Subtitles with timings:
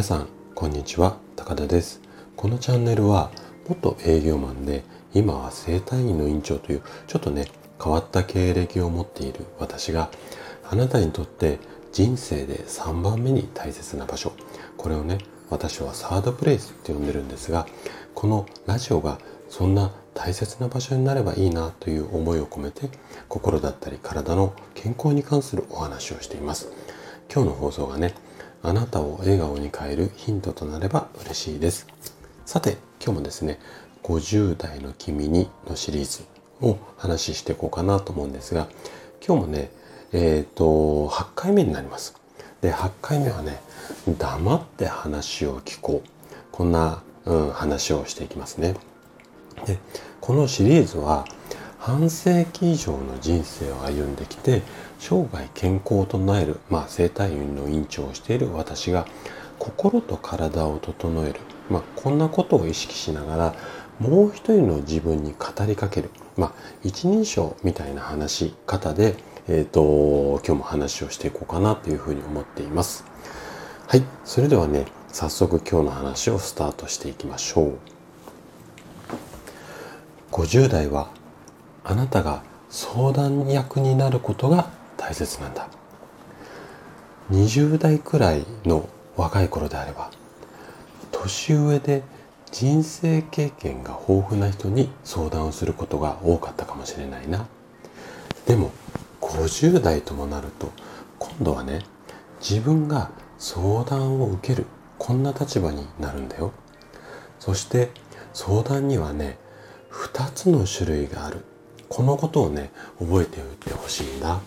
[0.00, 1.18] 皆さんこんにちは。
[1.36, 2.00] 高田です。
[2.34, 3.30] このチャンネルは
[3.68, 10.10] 元営業マンで今は整体院の院長というちょっとね変わった経歴を持っている私が
[10.64, 11.58] あなたにとって
[11.92, 14.32] 人生で3番目に大切な場所。
[14.78, 15.18] これをね
[15.50, 17.66] 私はサードプレイスって呼んでるんですが
[18.14, 19.18] このラジオが
[19.50, 22.88] そんな大切な場所になればいいなという思いを込めて
[23.28, 26.72] 心だったり体の健康に関するお話をしています。
[27.30, 28.14] 今日の放送がね
[28.62, 31.86] あなたを笑顔に変えるヒントとなれば嬉しいです。
[32.44, 33.58] さて今日もですね
[34.02, 36.24] 50代の君にのシリーズ
[36.60, 38.68] を話していこうかなと思うんですが
[39.26, 39.70] 今日もね
[40.12, 42.14] えっ、ー、と8回目になります。
[42.60, 43.60] で8回目はね
[44.18, 46.08] 黙って話を聞こう。
[46.52, 48.74] こんな、うん、話をしていきますね。
[49.66, 49.78] で
[50.20, 51.24] このシリーズは
[51.90, 54.62] 半世紀以上の人生を歩んできて
[55.00, 59.08] 生涯健康を唱える、まあ、生体院の院長をしている私が
[59.58, 63.54] 心と体を整える、まあ、こんなことを意識しながら
[63.98, 66.52] もう一人の自分に語りかける、まあ、
[66.84, 69.16] 一人称みたいな話し方で、
[69.48, 73.04] えーと、今日も話をしていこうかなというふうに思っています。
[73.88, 77.78] はい、それではね早速今日の話をスタートしていきましょう。
[80.30, 81.10] 50代は
[81.90, 85.68] あなたが相談役になることが大切なんだ。
[87.32, 90.12] 20代くらいの若い頃であれば
[91.10, 92.04] 年上で
[92.52, 97.48] 人生経験が豊富な人に相談をすることが多かったかもしれないな。
[98.46, 98.70] でも
[99.20, 100.70] 50代ともなると
[101.18, 101.80] 今度はね
[102.40, 104.64] 自分が相談を受ける
[104.96, 106.52] こんな立場になるんだよ。
[107.40, 107.90] そして
[108.32, 109.38] 相談にはね
[109.90, 111.44] 2つの種類がある。
[111.90, 114.40] このことをね覚えておいてほしいんだ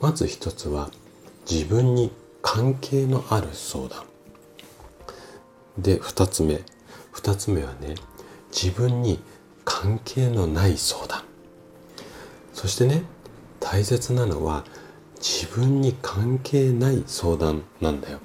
[0.00, 0.90] まず一つは
[1.50, 4.04] 自分に関係のある相談。
[5.76, 6.62] で二つ目。
[7.10, 7.96] 二つ目はね
[8.50, 9.20] 自分に
[9.64, 11.22] 関係のない相談。
[12.54, 13.02] そしてね
[13.60, 14.64] 大切なのは
[15.16, 18.20] 自分に関係ない相談なんだよ。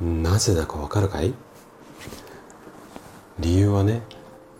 [0.00, 1.34] なぜだかわかるかい？
[3.38, 4.02] 理由はね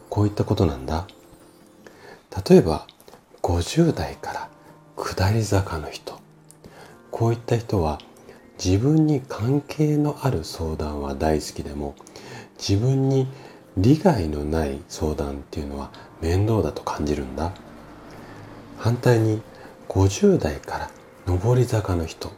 [0.09, 1.07] こういったことなんだ。
[2.49, 2.87] 例えば
[3.43, 4.49] 50代から
[4.97, 6.19] 下り坂の人。
[7.11, 7.99] こういった人は
[8.65, 11.95] 自分に関係のある相談は大好きでも
[12.57, 13.27] 自分に
[13.77, 15.91] 利害のない相談っていうのは
[16.21, 17.53] 面倒だと感じるんだ。
[18.79, 19.43] 反対に
[19.89, 20.91] 50代から
[21.27, 22.31] 上り坂の人。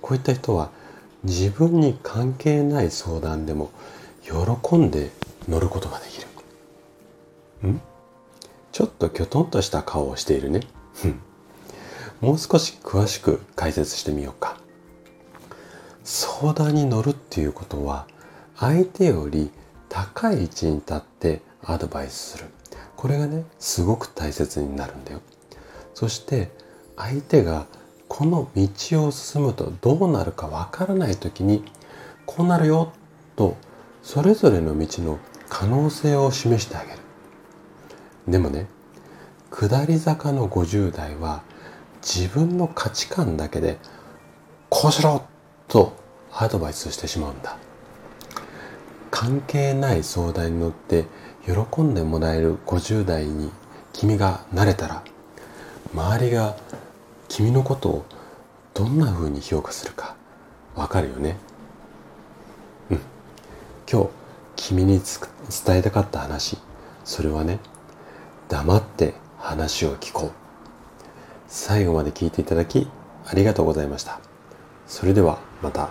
[0.00, 0.70] こういった人は
[1.24, 3.70] 自分に関係ない相談でも
[4.22, 5.10] 喜んで
[5.48, 6.20] 乗ることができ
[7.62, 7.68] る。
[7.68, 7.80] ん？
[8.72, 10.60] ちょっときょとんとした顔をしているね。
[12.20, 14.56] もう少し詳しく解説してみようか。
[16.04, 18.06] 相談に乗るっていうことは
[18.56, 19.50] 相手より
[19.88, 22.46] 高い位置に立ってアドバイスする。
[22.96, 25.20] これがね、すごく大切になるんだよ。
[25.94, 26.50] そして
[26.96, 27.66] 相手が
[28.08, 31.64] この道を進むとどうなるかわからない時に
[32.26, 32.92] こうなるよ
[33.36, 33.56] と
[34.02, 35.18] それぞれの道の
[35.48, 36.98] 可能性を示してあげる。
[38.28, 38.66] でもね
[39.50, 41.42] 下り坂の50代は
[42.02, 43.78] 自分の価値観だけで
[44.68, 45.24] こうしろ
[45.68, 45.96] と
[46.32, 47.56] アドバイスしてしまうんだ。
[49.10, 51.04] 関係ない相談に乗って
[51.44, 53.50] 喜んでもらえる50代に
[53.92, 55.04] 君がなれたら
[55.92, 56.56] 周りが
[57.28, 58.06] 君のことを
[58.72, 60.16] どんな風に評価するか
[60.74, 61.36] わかるよね。
[62.90, 63.00] うん。
[63.90, 64.08] 今日
[64.56, 66.56] 君に伝えたかった話。
[67.04, 67.58] それはね
[68.52, 70.30] 黙って話を聞こう
[71.48, 72.86] 最後まで聞いていただき
[73.24, 74.20] ありがとうございました
[74.86, 75.88] それではまた。